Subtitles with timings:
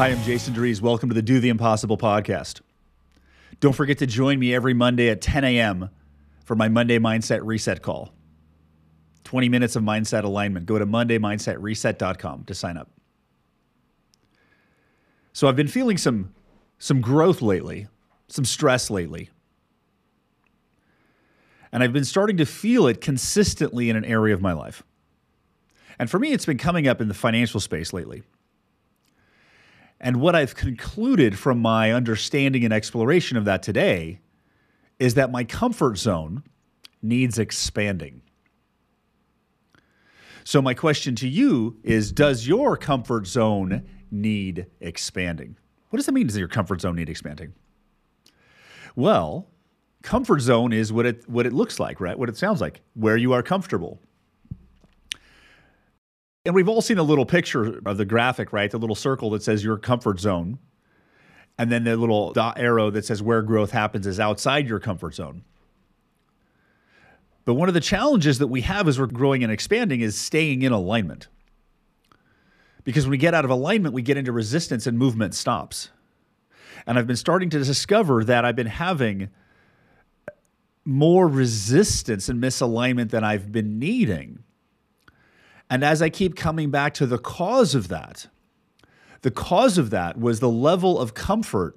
[0.00, 0.80] Hi, I'm Jason Drees.
[0.80, 2.62] Welcome to the Do the Impossible podcast.
[3.60, 5.90] Don't forget to join me every Monday at 10 a.m.
[6.46, 8.14] for my Monday Mindset Reset call.
[9.24, 10.64] 20 minutes of mindset alignment.
[10.64, 12.90] Go to mondaymindsetreset.com to sign up.
[15.34, 16.32] So I've been feeling some
[16.78, 17.86] some growth lately,
[18.28, 19.28] some stress lately.
[21.72, 24.82] And I've been starting to feel it consistently in an area of my life.
[25.98, 28.22] And for me, it's been coming up in the financial space lately.
[30.00, 34.20] And what I've concluded from my understanding and exploration of that today
[34.98, 36.42] is that my comfort zone
[37.02, 38.22] needs expanding.
[40.44, 45.56] So, my question to you is Does your comfort zone need expanding?
[45.90, 46.26] What does that mean?
[46.26, 47.52] Does your comfort zone need expanding?
[48.96, 49.48] Well,
[50.02, 52.18] comfort zone is what it what it looks like, right?
[52.18, 54.00] What it sounds like, where you are comfortable.
[56.44, 58.70] And we've all seen a little picture of the graphic, right?
[58.70, 60.58] The little circle that says your comfort zone.
[61.58, 65.14] And then the little dot arrow that says where growth happens is outside your comfort
[65.14, 65.44] zone.
[67.44, 70.62] But one of the challenges that we have as we're growing and expanding is staying
[70.62, 71.28] in alignment.
[72.84, 75.90] Because when we get out of alignment, we get into resistance and movement stops.
[76.86, 79.28] And I've been starting to discover that I've been having
[80.86, 84.44] more resistance and misalignment than I've been needing.
[85.70, 88.26] And as I keep coming back to the cause of that,
[89.22, 91.76] the cause of that was the level of comfort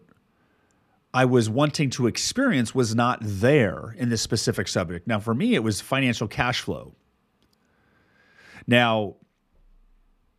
[1.14, 5.08] I was wanting to experience was not there in this specific subject.
[5.08, 6.96] Now, for me, it was financial cash flow.
[8.66, 9.18] Now,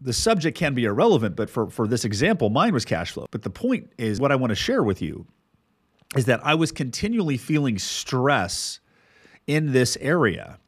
[0.00, 3.26] the subject can be irrelevant, but for, for this example, mine was cash flow.
[3.30, 5.26] But the point is, what I want to share with you
[6.16, 8.80] is that I was continually feeling stress
[9.46, 10.58] in this area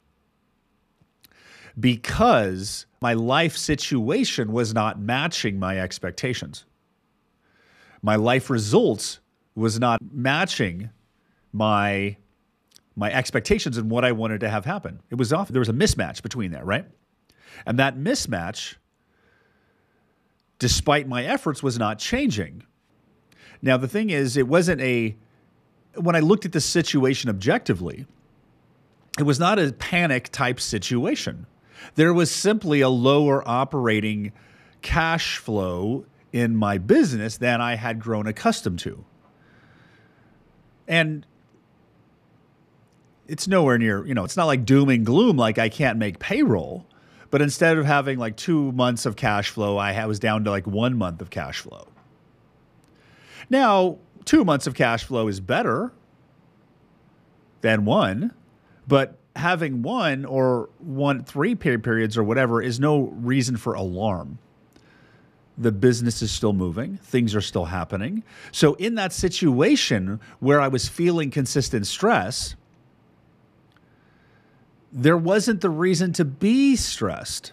[1.78, 6.64] because my life situation was not matching my expectations.
[8.02, 9.20] My life results
[9.54, 10.90] was not matching
[11.52, 12.16] my
[12.98, 15.00] my expectations and what I wanted to have happen.
[15.10, 15.48] It was off.
[15.48, 16.86] There was a mismatch between that, right?
[17.66, 18.76] And that mismatch,
[20.58, 22.62] despite my efforts, was not changing.
[23.60, 25.16] Now the thing is, it wasn't a
[25.96, 28.06] when I looked at the situation objectively,
[29.18, 31.46] it was not a panic type situation.
[31.94, 34.32] There was simply a lower operating
[34.82, 39.04] cash flow in my business than I had grown accustomed to.
[40.86, 41.26] And
[43.26, 46.18] it's nowhere near, you know, it's not like doom and gloom like I can't make
[46.18, 46.86] payroll.
[47.30, 50.66] But instead of having like two months of cash flow, I was down to like
[50.66, 51.88] one month of cash flow.
[53.50, 55.92] Now, two months of cash flow is better
[57.62, 58.32] than one,
[58.86, 64.38] but having one or one three periods or whatever is no reason for alarm.
[65.58, 68.24] The business is still moving, things are still happening.
[68.52, 72.56] So, in that situation where I was feeling consistent stress,
[74.92, 77.52] there wasn't the reason to be stressed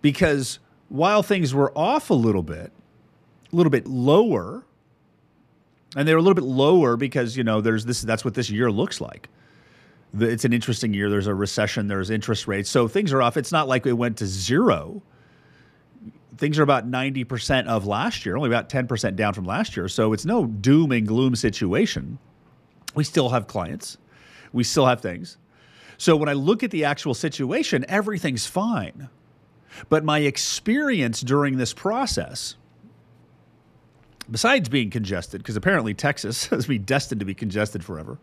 [0.00, 0.58] because
[0.88, 2.72] while things were off a little bit,
[3.52, 4.64] a little bit lower,
[5.94, 8.48] and they were a little bit lower because you know there's this that's what this
[8.48, 9.28] year looks like
[10.18, 11.08] it's an interesting year.
[11.08, 11.88] There's a recession.
[11.88, 12.68] There's interest rates.
[12.68, 13.36] So things are off.
[13.36, 15.02] It's not like it went to zero.
[16.36, 19.88] Things are about 90% of last year, only about 10% down from last year.
[19.88, 22.18] So it's no doom and gloom situation.
[22.94, 23.96] We still have clients.
[24.52, 25.38] We still have things.
[25.98, 29.08] So when I look at the actual situation, everything's fine.
[29.88, 32.56] But my experience during this process,
[34.30, 38.18] besides being congested, because apparently Texas has been destined to be congested forever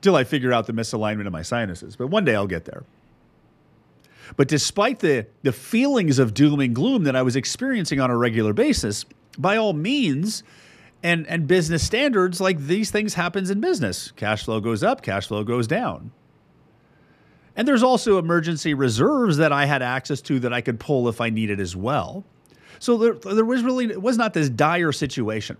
[0.00, 1.96] till I figure out the misalignment of my sinuses.
[1.96, 2.84] But one day I'll get there.
[4.36, 8.16] But despite the, the feelings of doom and gloom that I was experiencing on a
[8.16, 9.04] regular basis,
[9.38, 10.42] by all means,
[11.02, 14.12] and, and business standards, like these things happens in business.
[14.12, 16.12] Cash flow goes up, cash flow goes down.
[17.56, 21.20] And there's also emergency reserves that I had access to that I could pull if
[21.20, 22.24] I needed as well.
[22.78, 25.56] So there, there was really it was not this dire situation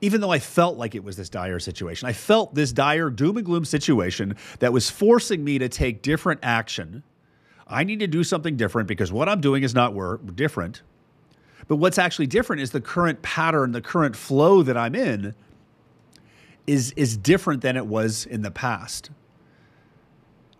[0.00, 2.08] even though I felt like it was this dire situation.
[2.08, 6.40] I felt this dire doom and gloom situation that was forcing me to take different
[6.42, 7.02] action.
[7.66, 9.94] I need to do something different because what I'm doing is not
[10.34, 10.82] different.
[11.68, 15.34] But what's actually different is the current pattern, the current flow that I'm in
[16.66, 19.10] is, is different than it was in the past.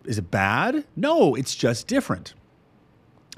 [0.05, 0.85] Is it bad?
[0.95, 2.33] No, it's just different.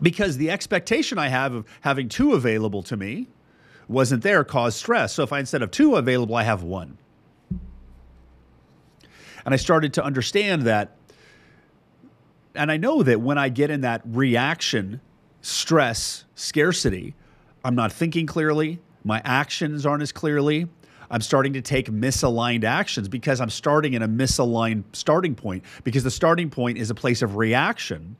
[0.01, 3.27] Because the expectation I have of having two available to me
[3.88, 5.13] wasn't there caused stress.
[5.13, 6.97] So if I instead of two available, I have one.
[9.45, 10.95] And I started to understand that.
[12.56, 15.01] And I know that when I get in that reaction,
[15.41, 17.15] stress, scarcity,
[17.63, 18.80] I'm not thinking clearly.
[19.03, 20.68] My actions aren't as clearly.
[21.09, 26.03] I'm starting to take misaligned actions because I'm starting in a misaligned starting point because
[26.03, 28.15] the starting point is a place of reaction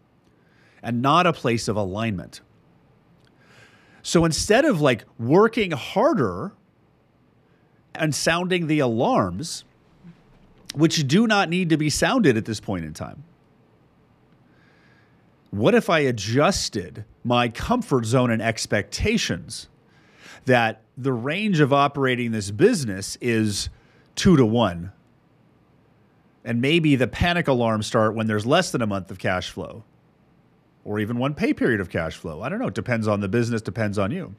[0.84, 2.42] and not a place of alignment.
[4.04, 6.52] So instead of like working harder
[7.96, 9.64] and sounding the alarms,
[10.76, 13.24] which do not need to be sounded at this point in time,
[15.52, 19.70] what if I adjusted my comfort zone and expectations
[20.46, 23.70] that the range of operating this business is
[24.16, 24.92] two to one?
[26.44, 29.86] And maybe the panic alarms start when there's less than a month of cash flow
[30.86, 32.42] or even one pay period of cash flow.
[32.42, 32.68] I don't know.
[32.68, 34.36] It depends on the business, depends on you.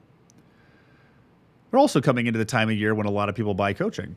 [1.71, 4.17] We're also coming into the time of year when a lot of people buy coaching.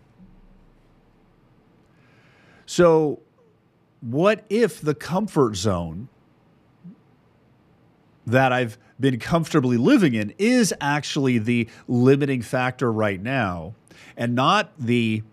[2.65, 3.21] So,
[4.01, 6.09] what if the comfort zone
[8.27, 13.73] that I've been comfortably living in is actually the limiting factor right now
[14.17, 15.23] and not the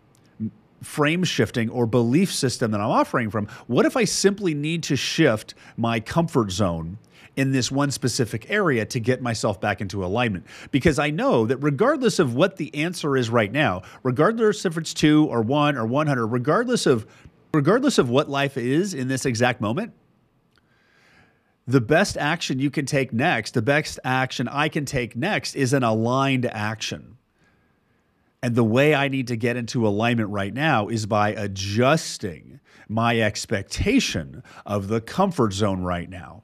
[0.84, 3.48] frame shifting or belief system that I'm offering from?
[3.66, 6.98] What if I simply need to shift my comfort zone
[7.36, 10.46] in this one specific area to get myself back into alignment?
[10.70, 14.94] Because I know that regardless of what the answer is right now, regardless if it's
[14.94, 17.06] two or one or 100, regardless of
[17.52, 19.92] regardless of what life is in this exact moment,
[21.66, 25.72] the best action you can take next, the best action I can take next is
[25.72, 27.13] an aligned action.
[28.44, 32.60] And the way I need to get into alignment right now is by adjusting
[32.90, 36.42] my expectation of the comfort zone right now,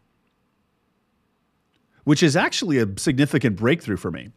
[2.04, 4.30] which is actually a significant breakthrough for me.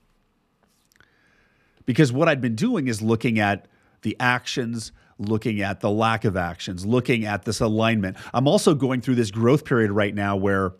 [1.86, 3.69] Because what I'd been doing is looking at
[4.01, 8.18] the actions, looking at the lack of actions, looking at this alignment.
[8.33, 10.74] I'm also going through this growth period right now where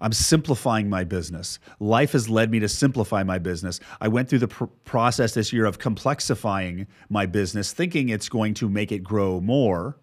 [0.00, 1.58] I'm simplifying my business.
[1.80, 3.80] Life has led me to simplify my business.
[4.00, 8.54] I went through the pr- process this year of complexifying my business, thinking it's going
[8.54, 9.96] to make it grow more.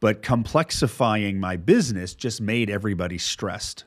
[0.00, 3.84] But complexifying my business just made everybody stressed,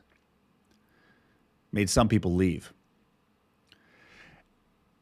[1.72, 2.72] made some people leave.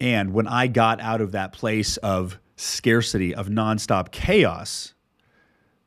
[0.01, 4.95] And when I got out of that place of scarcity, of nonstop chaos,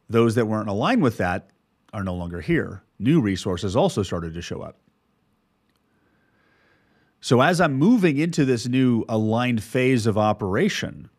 [0.09, 1.49] those that weren't aligned with that
[1.93, 2.83] are no longer here.
[3.03, 4.79] New resources also started to show up.
[7.19, 11.09] So, as I'm moving into this new aligned phase of operation,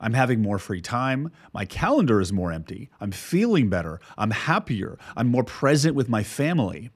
[0.00, 1.30] I'm having more free time.
[1.52, 2.90] My calendar is more empty.
[3.00, 4.00] I'm feeling better.
[4.16, 4.98] I'm happier.
[5.16, 6.90] I'm more present with my family.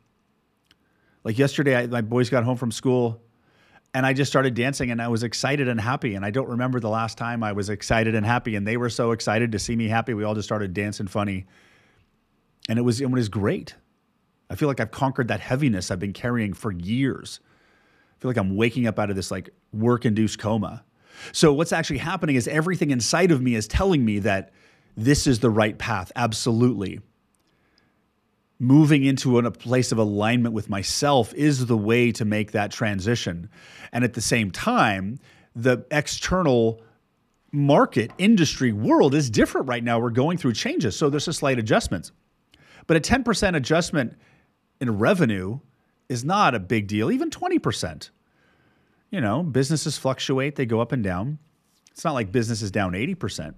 [1.25, 3.23] Like yesterday, I, my boys got home from school
[3.95, 6.15] and I just started dancing and I was excited and happy.
[6.15, 8.57] And I don't remember the last time I was excited and happy.
[8.57, 10.15] And they were so excited to see me happy.
[10.15, 11.47] We all just started dancing funny.
[12.69, 13.75] And it was, it was great.
[14.53, 17.41] I feel like I've conquered that heaviness I've been carrying for years.
[17.43, 20.85] I feel like I'm waking up out of this like work induced coma.
[21.33, 24.53] So, what's actually happening is everything inside of me is telling me that
[24.97, 26.13] this is the right path.
[26.15, 27.01] Absolutely
[28.63, 33.51] moving into a place of alignment with myself is the way to make that transition.
[33.91, 35.19] And at the same time,
[35.57, 36.81] the external
[37.51, 39.99] market, industry, world is different right now.
[39.99, 40.97] We're going through changes.
[40.97, 42.13] So there's a slight adjustments.
[42.87, 44.17] But a 10% adjustment
[44.83, 45.61] in revenue
[46.09, 48.11] is not a big deal, even 20%.
[49.11, 51.39] You know, businesses fluctuate, they go up and down.
[51.93, 53.55] It's not like business is down 80%.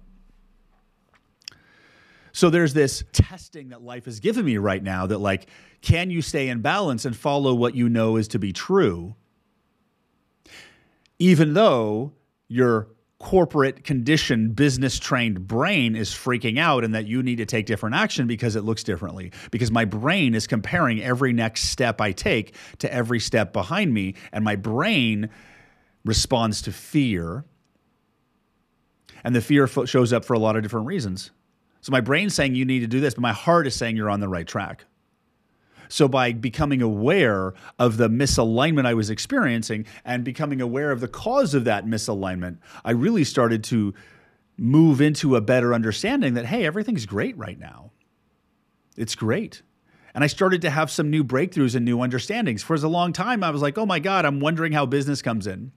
[2.31, 5.47] So there's this testing that life has given me right now that, like,
[5.81, 9.15] can you stay in balance and follow what you know is to be true,
[11.17, 12.11] even though
[12.49, 17.65] your corporate conditioned business trained brain is freaking out and that you need to take
[17.65, 22.11] different action because it looks differently because my brain is comparing every next step I
[22.11, 25.29] take to every step behind me and my brain
[26.03, 27.45] responds to fear
[29.23, 31.31] and the fear shows up for a lot of different reasons
[31.85, 34.09] so my brain's saying you need to do this, but my heart is saying you're
[34.09, 34.85] on the right track.
[35.89, 41.07] So by becoming aware of the misalignment I was experiencing and becoming aware of the
[41.07, 43.93] cause of that misalignment, I really started to
[44.57, 47.91] move into a better understanding that hey, everything's great right now.
[48.97, 49.61] It's great.
[50.13, 52.63] And I started to have some new breakthroughs and new understandings.
[52.63, 55.21] For as a long time, I was like, oh my God, I'm wondering how business
[55.21, 55.73] comes in.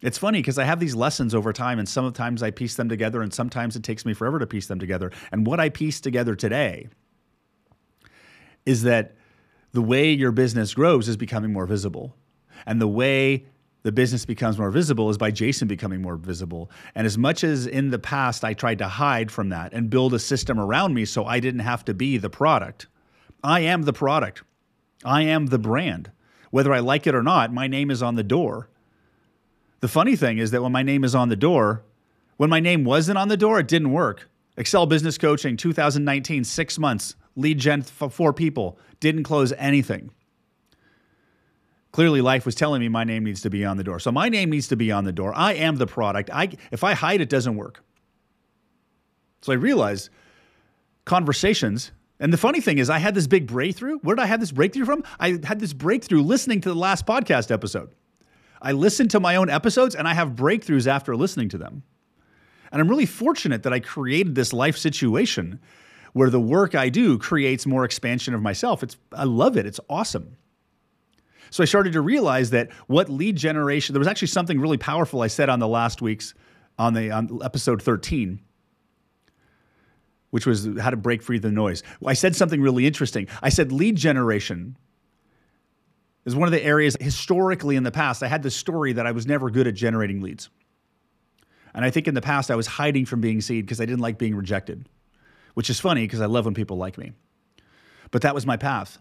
[0.00, 3.20] It's funny because I have these lessons over time, and sometimes I piece them together,
[3.20, 5.10] and sometimes it takes me forever to piece them together.
[5.32, 6.88] And what I piece together today
[8.68, 9.14] is that
[9.72, 12.14] the way your business grows is becoming more visible.
[12.66, 13.46] And the way
[13.82, 16.70] the business becomes more visible is by Jason becoming more visible.
[16.94, 20.12] And as much as in the past I tried to hide from that and build
[20.12, 22.88] a system around me so I didn't have to be the product,
[23.42, 24.42] I am the product,
[25.02, 26.10] I am the brand.
[26.50, 28.68] Whether I like it or not, my name is on the door.
[29.80, 31.84] The funny thing is that when my name is on the door,
[32.36, 34.28] when my name wasn't on the door, it didn't work.
[34.58, 40.10] Excel Business Coaching 2019, six months, lead gen for four people, didn't close anything.
[41.92, 43.98] Clearly, life was telling me my name needs to be on the door.
[43.98, 45.32] So my name needs to be on the door.
[45.34, 46.28] I am the product.
[46.32, 47.82] I, if I hide, it doesn't work.
[49.40, 50.10] So I realized
[51.04, 51.92] conversations.
[52.20, 53.98] And the funny thing is, I had this big breakthrough.
[53.98, 55.04] Where did I have this breakthrough from?
[55.18, 57.94] I had this breakthrough listening to the last podcast episode.
[58.60, 61.84] I listen to my own episodes and I have breakthroughs after listening to them.
[62.70, 65.60] And I'm really fortunate that I created this life situation
[66.18, 68.82] where the work I do creates more expansion of myself.
[68.82, 69.66] It's I love it.
[69.66, 70.36] It's awesome.
[71.50, 75.22] So I started to realize that what lead generation, there was actually something really powerful
[75.22, 76.34] I said on the last week's
[76.76, 78.40] on the on episode 13
[80.30, 81.82] which was how to break free the noise.
[82.04, 83.28] I said something really interesting.
[83.42, 84.76] I said lead generation
[86.26, 88.22] is one of the areas historically in the past.
[88.22, 90.50] I had this story that I was never good at generating leads.
[91.72, 94.00] And I think in the past I was hiding from being seen because I didn't
[94.00, 94.86] like being rejected,
[95.58, 97.10] which is funny because I love when people like me.
[98.12, 99.00] But that was my path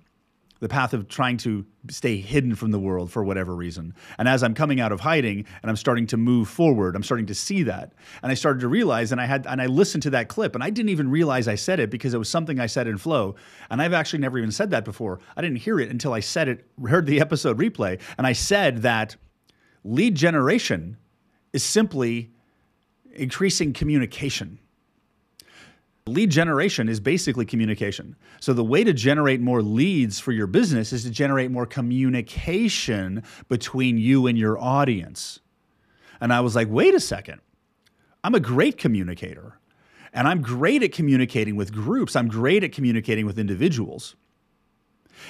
[0.59, 3.93] the path of trying to stay hidden from the world for whatever reason.
[4.17, 7.27] And as I'm coming out of hiding and I'm starting to move forward, I'm starting
[7.27, 7.93] to see that.
[8.23, 10.63] And I started to realize and I had and I listened to that clip and
[10.63, 13.35] I didn't even realize I said it because it was something I said in flow.
[13.69, 15.19] And I've actually never even said that before.
[15.35, 18.81] I didn't hear it until I said it, heard the episode replay, and I said
[18.81, 19.15] that
[19.83, 20.97] lead generation
[21.53, 22.31] is simply
[23.13, 24.57] increasing communication.
[26.07, 28.15] Lead generation is basically communication.
[28.39, 33.23] So, the way to generate more leads for your business is to generate more communication
[33.49, 35.39] between you and your audience.
[36.19, 37.41] And I was like, wait a second.
[38.23, 39.59] I'm a great communicator.
[40.13, 44.15] And I'm great at communicating with groups, I'm great at communicating with individuals.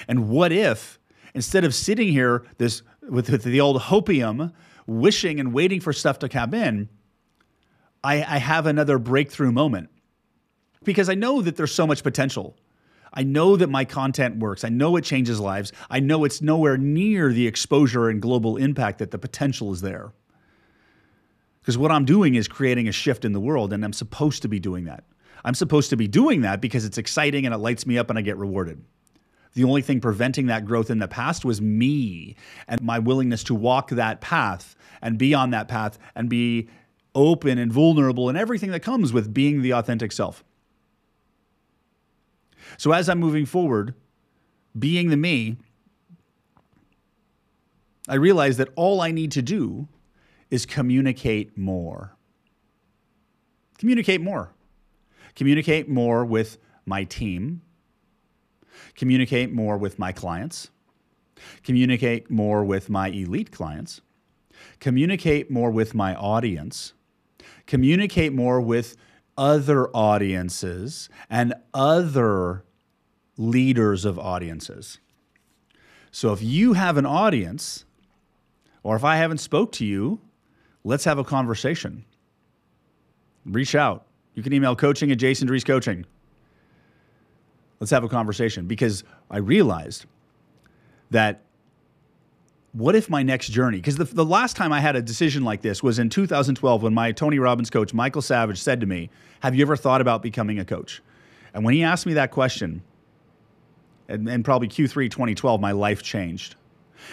[0.06, 0.98] And what if,
[1.34, 4.52] instead of sitting here this, with, with the old hopium,
[4.86, 6.88] wishing and waiting for stuff to come in,
[8.02, 9.90] I, I have another breakthrough moment?
[10.84, 12.56] Because I know that there's so much potential.
[13.12, 14.64] I know that my content works.
[14.64, 15.72] I know it changes lives.
[15.90, 20.12] I know it's nowhere near the exposure and global impact that the potential is there.
[21.60, 24.48] Because what I'm doing is creating a shift in the world, and I'm supposed to
[24.48, 25.04] be doing that.
[25.44, 28.18] I'm supposed to be doing that because it's exciting and it lights me up and
[28.18, 28.84] I get rewarded.
[29.54, 33.54] The only thing preventing that growth in the past was me and my willingness to
[33.54, 36.68] walk that path and be on that path and be
[37.14, 40.44] open and vulnerable and everything that comes with being the authentic self.
[42.76, 43.94] So as I'm moving forward,
[44.78, 45.56] being the me,
[48.08, 49.88] I realize that all I need to do
[50.50, 52.16] is communicate more.
[53.78, 54.52] Communicate more.
[55.34, 57.62] Communicate more with my team.
[58.96, 60.70] Communicate more with my clients.
[61.62, 64.00] Communicate more with my elite clients.
[64.80, 66.94] Communicate more with my audience.
[67.66, 68.96] Communicate more with
[69.38, 72.64] other audiences and other
[73.38, 74.98] leaders of audiences.
[76.10, 77.84] So if you have an audience,
[78.82, 80.20] or if I haven't spoke to you,
[80.84, 82.04] let's have a conversation.
[83.46, 84.06] Reach out.
[84.34, 86.04] You can email coaching at Jason Drees Coaching.
[87.80, 90.06] Let's have a conversation because I realized
[91.10, 91.44] that
[92.72, 95.62] what if my next journey, because the, the last time I had a decision like
[95.62, 99.10] this was in 2012 when my Tony Robbins coach, Michael Savage, said to me,
[99.40, 101.02] Have you ever thought about becoming a coach?
[101.54, 102.82] And when he asked me that question,
[104.08, 106.56] and, and probably Q3 2012, my life changed.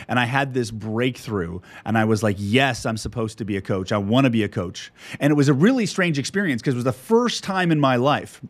[0.07, 3.61] And I had this breakthrough, and I was like, yes, I'm supposed to be a
[3.61, 3.91] coach.
[3.91, 4.91] I want to be a coach.
[5.19, 7.95] And it was a really strange experience because it was the first time in my
[7.95, 8.41] life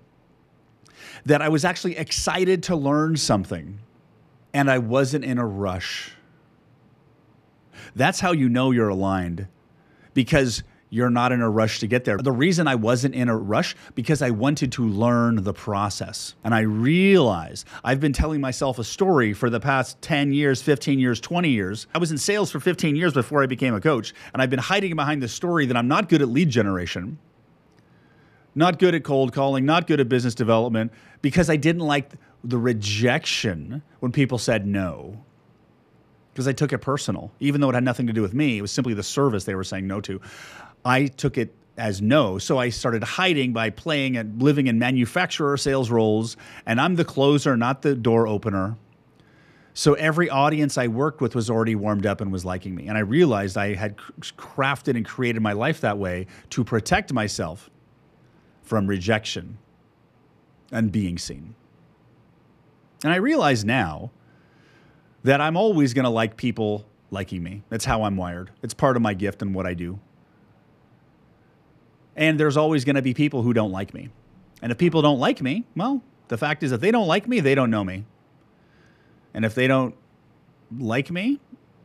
[1.26, 3.80] that I was actually excited to learn something,
[4.54, 6.12] and I wasn't in a rush.
[7.96, 9.48] That's how you know you're aligned
[10.14, 12.18] because you're not in a rush to get there.
[12.18, 16.36] The reason I wasn't in a rush because I wanted to learn the process.
[16.44, 21.00] And I realized I've been telling myself a story for the past 10 years, 15
[21.00, 21.88] years, 20 years.
[21.94, 24.60] I was in sales for 15 years before I became a coach, and I've been
[24.60, 27.18] hiding behind the story that I'm not good at lead generation.
[28.54, 32.58] Not good at cold calling, not good at business development because I didn't like the
[32.58, 35.25] rejection when people said no
[36.36, 38.58] because I took it personal, even though it had nothing to do with me.
[38.58, 40.20] It was simply the service they were saying no to.
[40.84, 42.38] I took it as no.
[42.40, 47.06] So I started hiding by playing and living in manufacturer sales roles, and I'm the
[47.06, 48.76] closer, not the door opener.
[49.74, 52.90] So every audience I worked with was already warmed up and was liking me.
[52.90, 57.70] And I realized I had crafted and created my life that way to protect myself
[58.62, 59.58] from rejection
[60.70, 61.56] and being seen.
[63.06, 64.12] And I realize now
[65.26, 67.64] that I'm always going to like people liking me.
[67.70, 68.52] That's how I'm wired.
[68.62, 70.00] It's part of my gift and what I do.
[72.16, 74.10] And there's always going to be people who don't like me.
[74.62, 77.40] And if people don't like me, well, the fact is, if they don't like me,
[77.40, 78.06] they don't know me.
[79.34, 79.96] And if they don't
[80.78, 81.40] like me,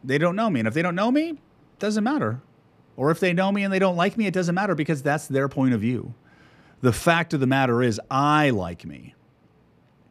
[0.05, 0.61] they don't know me.
[0.61, 2.43] And if they don't know me, it doesn't matter.
[2.95, 5.27] Or if they know me and they don't like me, it doesn't matter because that's
[5.27, 6.13] their point of view.
[6.83, 9.15] The fact of the matter is, I like me.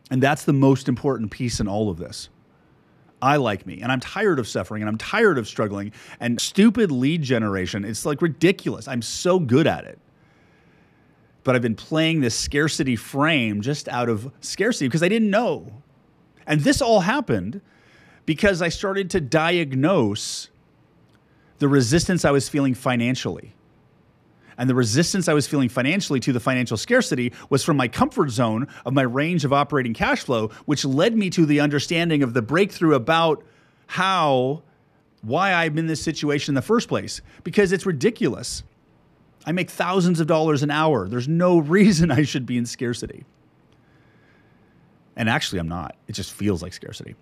[0.09, 2.29] And that's the most important piece in all of this.
[3.21, 3.81] I like me.
[3.81, 5.91] And I'm tired of suffering and I'm tired of struggling.
[6.19, 8.88] And stupid lead generation, it's like ridiculous.
[8.88, 9.99] I'm so good at it.
[11.43, 15.71] But I've been playing this scarcity frame just out of scarcity because I didn't know.
[16.45, 17.61] And this all happened
[18.25, 20.49] because I started to diagnose
[21.59, 23.53] the resistance I was feeling financially.
[24.60, 28.30] And the resistance I was feeling financially to the financial scarcity was from my comfort
[28.30, 32.34] zone of my range of operating cash flow, which led me to the understanding of
[32.34, 33.42] the breakthrough about
[33.88, 34.62] how,
[35.22, 37.22] why I'm in this situation in the first place.
[37.46, 38.63] Because it's ridiculous.
[39.46, 41.08] I make thousands of dollars an hour.
[41.08, 43.24] There's no reason I should be in scarcity.
[45.16, 45.96] And actually, I'm not.
[46.10, 47.16] It just feels like scarcity.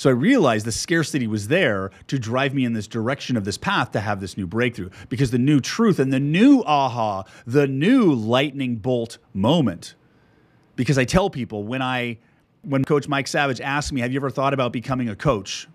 [0.00, 3.58] So I realized the scarcity was there to drive me in this direction of this
[3.58, 7.66] path to have this new breakthrough because the new truth and the new aha, the
[7.66, 9.96] new lightning bolt moment.
[10.74, 12.16] Because I tell people when I
[12.62, 15.68] when coach Mike Savage asked me, "Have you ever thought about becoming a coach?"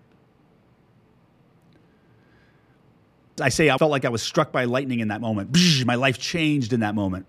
[3.40, 5.56] I say I felt like I was struck by lightning in that moment.
[5.86, 7.26] My life changed in that moment.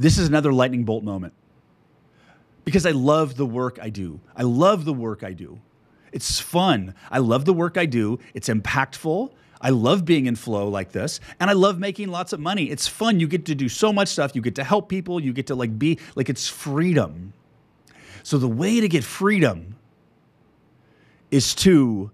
[0.00, 1.32] This is another lightning bolt moment
[2.64, 4.18] because I love the work I do.
[4.34, 5.60] I love the work I do.
[6.16, 6.94] It's fun.
[7.10, 8.18] I love the work I do.
[8.32, 9.32] It's impactful.
[9.60, 12.70] I love being in flow like this and I love making lots of money.
[12.70, 13.20] It's fun.
[13.20, 14.34] You get to do so much stuff.
[14.34, 15.20] You get to help people.
[15.20, 17.34] You get to like be like it's freedom.
[18.22, 19.76] So the way to get freedom
[21.30, 22.10] is to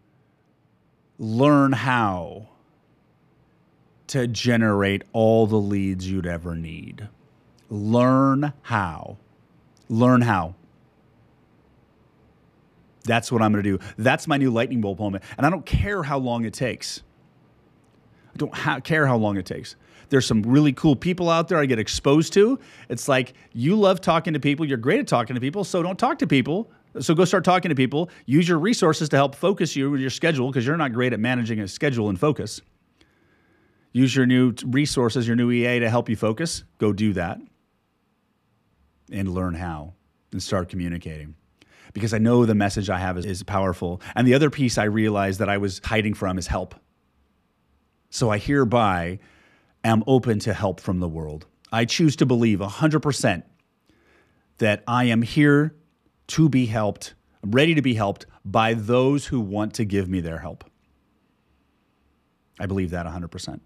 [1.20, 2.48] learn how
[4.08, 7.08] to generate all the leads you'd ever need.
[7.70, 9.18] Learn how.
[9.88, 10.56] Learn how.
[13.04, 13.84] That's what I'm going to do.
[13.98, 15.24] That's my new lightning bolt moment.
[15.36, 17.02] And I don't care how long it takes.
[18.34, 19.76] I don't ha- care how long it takes.
[20.08, 22.58] There's some really cool people out there I get exposed to.
[22.88, 24.66] It's like you love talking to people.
[24.66, 25.64] You're great at talking to people.
[25.64, 26.70] So don't talk to people.
[27.00, 28.10] So go start talking to people.
[28.26, 31.20] Use your resources to help focus you with your schedule because you're not great at
[31.20, 32.60] managing a schedule and focus.
[33.92, 36.64] Use your new resources, your new EA to help you focus.
[36.78, 37.38] Go do that
[39.10, 39.94] and learn how
[40.32, 41.34] and start communicating
[41.92, 44.00] because I know the message I have is, is powerful.
[44.14, 46.74] And the other piece I realized that I was hiding from is help.
[48.10, 49.18] So I hereby
[49.84, 51.46] am open to help from the world.
[51.72, 53.42] I choose to believe 100%
[54.58, 55.74] that I am here
[56.28, 60.38] to be helped, ready to be helped by those who want to give me their
[60.38, 60.64] help.
[62.60, 63.60] I believe that 100%.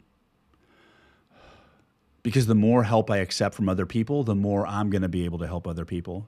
[2.23, 5.25] Because the more help I accept from other people, the more I'm going to be
[5.25, 6.27] able to help other people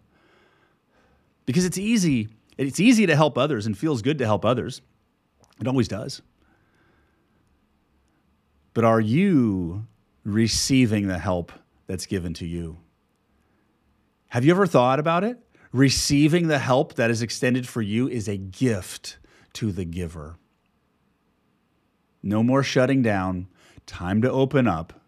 [1.49, 2.29] because it's easy.
[2.59, 4.83] It's easy to help others and feels good to help others.
[5.59, 6.21] It always does.
[8.75, 9.87] But are you
[10.25, 11.51] receiving the help
[11.87, 12.77] that's given to you?
[14.29, 15.39] Have you ever thought about it?
[15.73, 19.17] Receiving the help that is extended for you is a gift
[19.55, 20.37] to the giver.
[22.23, 23.49] No more shutting down.
[23.87, 25.01] Time to open up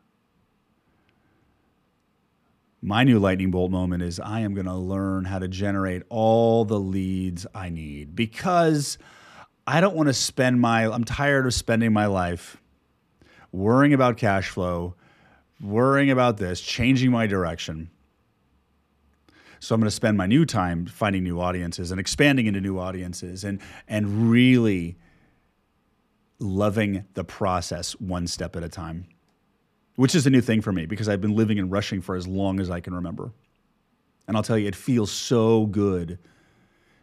[2.83, 6.65] my new lightning bolt moment is I am going to learn how to generate all
[6.65, 8.97] the leads I need because
[9.67, 12.57] I don't want to spend my I'm tired of spending my life
[13.53, 14.95] worrying about cash flow,
[15.61, 17.91] worrying about this, changing my direction.
[19.59, 22.79] So I'm going to spend my new time finding new audiences and expanding into new
[22.79, 24.97] audiences and and really
[26.39, 29.07] loving the process one step at a time
[29.97, 32.27] which is a new thing for me because I've been living and rushing for as
[32.27, 33.33] long as I can remember.
[34.27, 36.19] And I'll tell you, it feels so good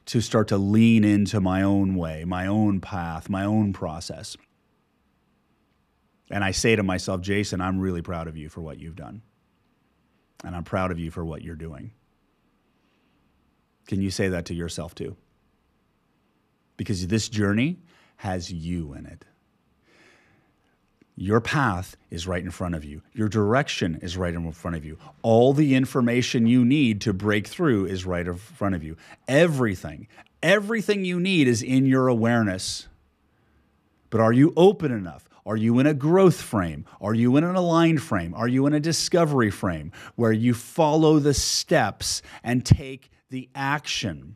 [0.06, 4.38] to start to lean into my own way, my own path, my own process.
[6.32, 9.22] And I say to myself, Jason, I'm really proud of you for what you've done.
[10.44, 11.92] And I'm proud of you for what you're doing.
[13.88, 15.16] Can you say that to yourself too?
[16.76, 17.80] Because this journey
[18.18, 19.26] has you in it.
[21.20, 23.02] Your path is right in front of you.
[23.12, 25.00] Your direction is right in front of you.
[25.24, 28.98] All the information you need to break through is right in front of you.
[29.28, 30.08] Everything,
[30.44, 32.88] everything you need is in your awareness.
[34.12, 35.28] But are you open enough?
[35.44, 36.86] Are you in a growth frame?
[37.02, 38.36] Are you in an aligned frame?
[38.36, 44.36] Are you in a discovery frame where you follow the steps and take the action?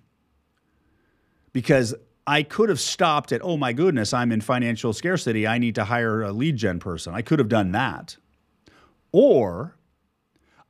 [1.53, 1.93] Because
[2.27, 5.47] I could have stopped at, oh my goodness, I'm in financial scarcity.
[5.47, 7.13] I need to hire a lead gen person.
[7.13, 8.17] I could have done that.
[9.11, 9.75] Or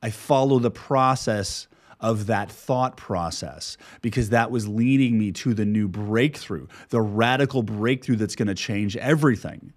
[0.02, 1.68] I follow the process
[2.00, 7.62] of that thought process because that was leading me to the new breakthrough, the radical
[7.62, 9.72] breakthrough that's going to change everything.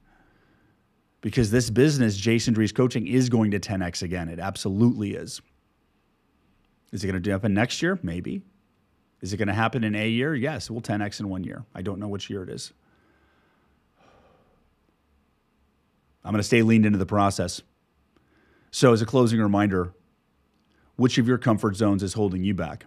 [1.21, 4.29] Because this business, Jason Drees Coaching, is going to 10x again.
[4.29, 5.41] It absolutely is.
[6.91, 7.99] Is it going to happen next year?
[8.01, 8.41] Maybe.
[9.25, 10.35] Is it going to happen in a year?
[10.35, 11.65] Yes, we'll 10x in one year.
[11.73, 12.71] I don't know which year it is.
[16.23, 17.63] I'm going to stay leaned into the process.
[18.69, 19.95] So, as a closing reminder,
[20.95, 22.85] which of your comfort zones is holding you back?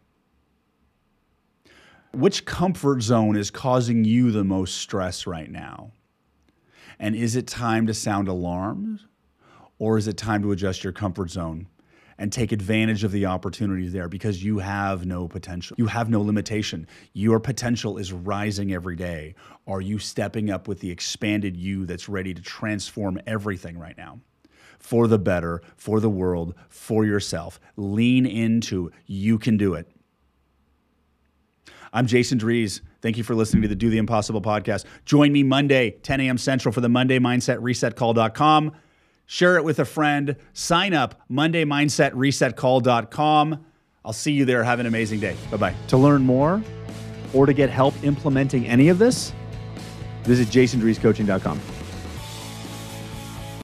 [2.12, 5.90] Which comfort zone is causing you the most stress right now?
[7.01, 9.09] And is it time to sound alarms
[9.81, 11.66] or is it time to adjust your comfort zone
[12.18, 15.76] and take advantage of the opportunities there because you have no potential.
[15.78, 16.87] You have no limitation.
[17.12, 19.35] Your potential is rising every day.
[19.66, 24.20] Are you stepping up with the expanded you that's ready to transform everything right now?
[24.81, 27.61] For the better, for the world, for yourself.
[27.76, 29.88] Lean into you can do it.
[31.92, 32.81] I'm Jason Drees.
[33.00, 34.85] Thank you for listening to the Do the Impossible podcast.
[35.04, 36.37] Join me Monday, 10 a.m.
[36.37, 38.72] Central for the Monday Mindset Reset Call.com
[39.29, 43.64] share it with a friend, sign up, Monday Mindset Call.com.
[44.05, 44.64] I'll see you there.
[44.64, 45.37] Have an amazing day.
[45.51, 45.75] Bye bye.
[45.88, 46.61] To learn more
[47.33, 49.33] or to get help implementing any of this,
[50.25, 51.61] visit jasondreescoaching.com.